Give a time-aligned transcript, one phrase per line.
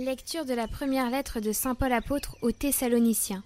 [0.00, 3.44] Lecture de la première lettre de Saint Paul apôtre aux Thessaloniciens.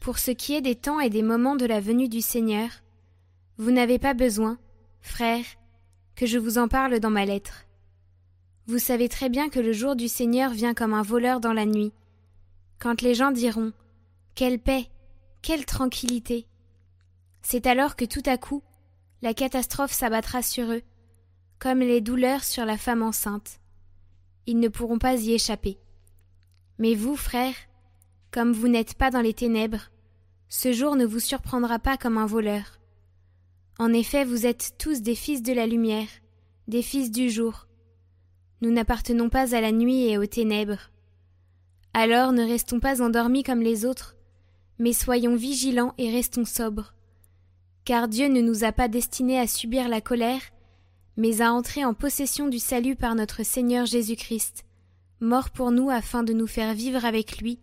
[0.00, 2.68] Pour ce qui est des temps et des moments de la venue du Seigneur,
[3.56, 4.58] vous n'avez pas besoin,
[5.00, 5.44] frères,
[6.16, 7.66] que je vous en parle dans ma lettre.
[8.66, 11.66] Vous savez très bien que le jour du Seigneur vient comme un voleur dans la
[11.66, 11.92] nuit,
[12.80, 13.72] quand les gens diront
[14.34, 14.88] Quelle paix,
[15.40, 16.48] quelle tranquillité.
[17.42, 18.64] C'est alors que tout à coup
[19.22, 20.82] la catastrophe s'abattra sur eux,
[21.60, 23.61] comme les douleurs sur la femme enceinte
[24.46, 25.78] ils ne pourront pas y échapper.
[26.78, 27.54] Mais vous, frères,
[28.30, 29.90] comme vous n'êtes pas dans les ténèbres,
[30.48, 32.78] ce jour ne vous surprendra pas comme un voleur.
[33.78, 36.08] En effet, vous êtes tous des fils de la lumière,
[36.68, 37.66] des fils du jour.
[38.60, 40.90] Nous n'appartenons pas à la nuit et aux ténèbres.
[41.94, 44.16] Alors ne restons pas endormis comme les autres,
[44.78, 46.94] mais soyons vigilants et restons sobres.
[47.84, 50.40] Car Dieu ne nous a pas destinés à subir la colère,
[51.16, 54.64] mais à entrer en possession du salut par notre Seigneur Jésus-Christ,
[55.20, 57.58] mort pour nous afin de nous faire vivre avec lui,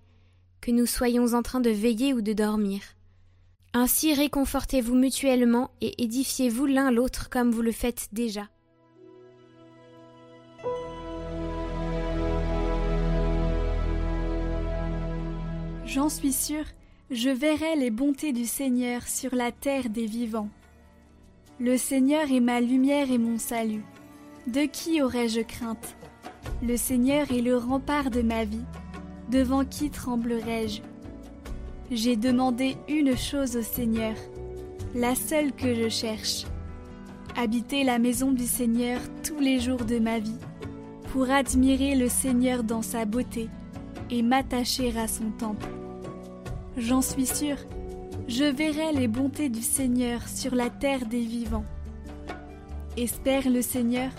[0.61, 2.81] que nous soyons en train de veiller ou de dormir.
[3.73, 8.47] Ainsi réconfortez-vous mutuellement et édifiez-vous l'un l'autre comme vous le faites déjà.
[15.85, 16.63] J'en suis sûr,
[17.09, 20.49] je verrai les bontés du Seigneur sur la terre des vivants.
[21.61, 23.83] Le Seigneur est ma lumière et mon salut.
[24.47, 25.97] De qui aurais-je crainte?
[26.63, 28.63] Le Seigneur est le rempart de ma vie.
[29.29, 30.81] Devant qui tremblerais-je
[31.91, 34.15] J'ai demandé une chose au Seigneur,
[34.95, 36.45] la seule que je cherche.
[37.35, 40.39] Habiter la maison du Seigneur tous les jours de ma vie,
[41.11, 43.49] pour admirer le Seigneur dans sa beauté
[44.09, 45.67] et m'attacher à son temple.
[46.77, 47.57] J'en suis sûre,
[48.29, 51.65] je verrai les bontés du Seigneur sur la terre des vivants.
[52.95, 54.11] Espère le Seigneur,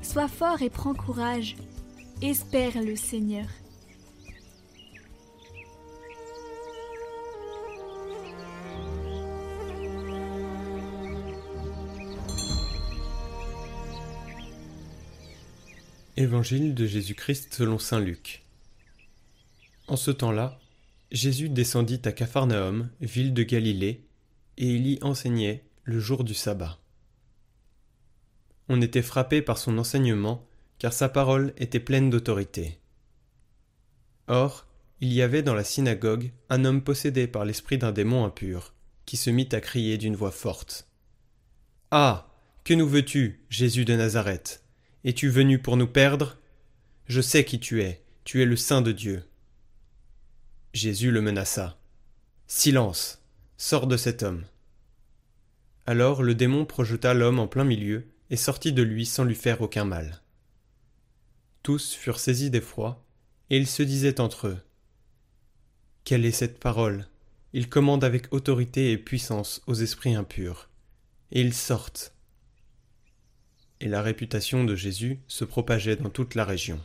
[0.00, 1.56] sois fort et prends courage.
[2.22, 3.46] Espère le Seigneur.
[16.16, 18.42] Évangile de Jésus-Christ selon Saint Luc.
[19.86, 20.59] En ce temps-là,
[21.10, 24.04] Jésus descendit à Capharnaüm, ville de Galilée,
[24.58, 26.78] et il y enseignait le jour du sabbat.
[28.68, 30.46] On était frappé par son enseignement,
[30.78, 32.78] car sa parole était pleine d'autorité.
[34.28, 34.66] Or,
[35.00, 39.16] il y avait dans la synagogue un homme possédé par l'esprit d'un démon impur, qui
[39.16, 40.86] se mit à crier d'une voix forte.
[41.90, 42.26] Ah.
[42.62, 44.62] Que nous veux tu, Jésus de Nazareth?
[45.02, 46.38] Es tu venu pour nous perdre?
[47.06, 49.24] Je sais qui tu es, tu es le Saint de Dieu.
[50.72, 51.76] Jésus le menaça.
[52.46, 53.20] Silence.
[53.56, 54.44] Sors de cet homme.
[55.84, 59.62] Alors le démon projeta l'homme en plein milieu et sortit de lui sans lui faire
[59.62, 60.22] aucun mal.
[61.64, 63.04] Tous furent saisis d'effroi,
[63.50, 64.58] et ils se disaient entre eux.
[66.04, 67.08] Quelle est cette parole?
[67.52, 70.70] Il commande avec autorité et puissance aux esprits impurs,
[71.32, 72.14] et ils sortent.
[73.80, 76.80] Et la réputation de Jésus se propageait dans toute la région.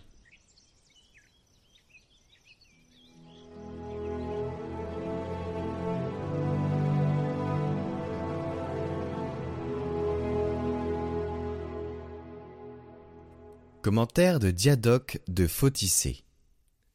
[13.85, 16.23] Commentaire de Diadoque de Photicée.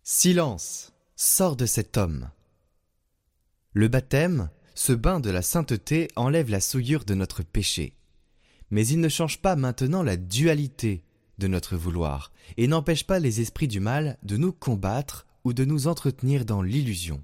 [0.02, 2.30] Silence Sors de cet homme
[3.72, 7.94] Le baptême, ce bain de la sainteté, enlève la souillure de notre péché.
[8.72, 11.04] Mais il ne change pas maintenant la dualité
[11.38, 15.64] de notre vouloir, et n'empêche pas les esprits du mal de nous combattre ou de
[15.64, 17.22] nous entretenir dans l'illusion.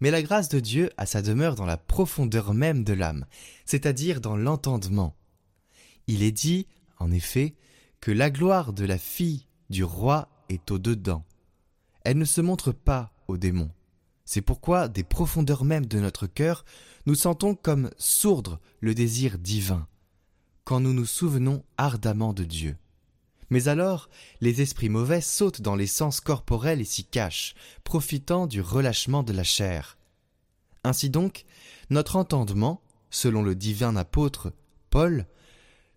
[0.00, 3.24] Mais la grâce de Dieu a sa demeure dans la profondeur même de l'âme,
[3.64, 5.16] c'est-à-dire dans l'entendement.
[6.06, 6.66] Il est dit,
[6.98, 7.54] en effet,
[8.00, 11.24] que la gloire de la fille du roi est au-dedans.
[12.02, 13.70] Elle ne se montre pas aux démons.
[14.24, 16.64] C'est pourquoi, des profondeurs mêmes de notre cœur,
[17.06, 19.86] nous sentons comme sourdre le désir divin,
[20.64, 22.76] quand nous nous souvenons ardemment de Dieu.
[23.50, 24.08] Mais alors,
[24.40, 29.32] les esprits mauvais sautent dans les sens corporels et s'y cachent, profitant du relâchement de
[29.32, 29.98] la chair.
[30.84, 31.44] Ainsi donc,
[31.90, 32.80] notre entendement,
[33.10, 34.52] selon le divin apôtre
[34.88, 35.26] Paul,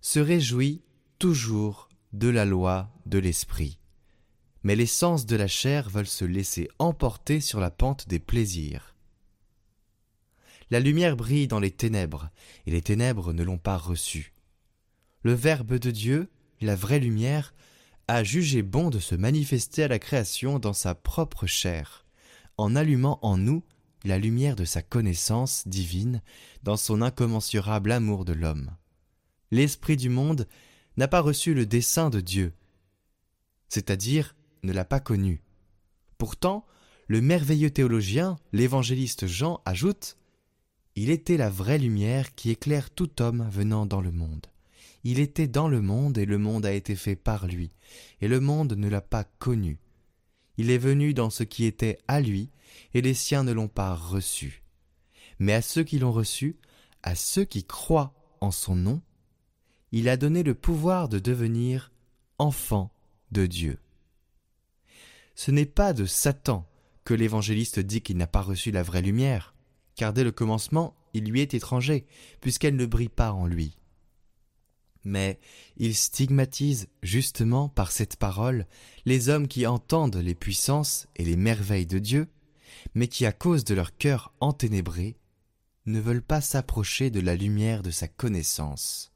[0.01, 0.81] se réjouit
[1.19, 3.79] toujours de la loi de l'esprit.
[4.63, 8.95] mais les sens de la chair veulent se laisser emporter sur la pente des plaisirs.
[10.71, 12.29] La lumière brille dans les ténèbres,
[12.65, 14.33] et les ténèbres ne l'ont pas reçue.
[15.21, 16.29] Le Verbe de Dieu,
[16.61, 17.53] la vraie lumière,
[18.07, 22.05] a jugé bon de se manifester à la création dans sa propre chair,
[22.57, 23.63] en allumant en nous
[24.05, 26.21] la lumière de sa connaissance divine
[26.63, 28.71] dans son incommensurable amour de l'homme.
[29.51, 30.47] L'esprit du monde
[30.97, 32.53] n'a pas reçu le dessein de Dieu,
[33.69, 35.41] c'est-à-dire ne l'a pas connu.
[36.17, 36.65] Pourtant,
[37.07, 40.17] le merveilleux théologien, l'évangéliste Jean, ajoute
[40.95, 44.47] Il était la vraie lumière qui éclaire tout homme venant dans le monde.
[45.03, 47.71] Il était dans le monde et le monde a été fait par lui,
[48.21, 49.79] et le monde ne l'a pas connu.
[50.57, 52.49] Il est venu dans ce qui était à lui,
[52.93, 54.63] et les siens ne l'ont pas reçu.
[55.39, 56.57] Mais à ceux qui l'ont reçu,
[57.01, 59.01] à ceux qui croient en son nom,
[59.95, 61.91] il a donné le pouvoir de devenir
[62.39, 62.91] enfants
[63.31, 63.77] de Dieu.
[65.35, 66.67] Ce n'est pas de Satan
[67.03, 69.53] que l'évangéliste dit qu'il n'a pas reçu la vraie lumière,
[69.95, 72.07] car dès le commencement il lui est étranger,
[72.41, 73.77] puisqu'elle ne brille pas en lui.
[75.03, 75.39] Mais
[75.77, 78.65] il stigmatise justement par cette parole
[79.05, 82.29] les hommes qui entendent les puissances et les merveilles de Dieu,
[82.95, 85.17] mais qui, à cause de leur cœur enténébré,
[85.85, 89.12] ne veulent pas s'approcher de la lumière de sa connaissance.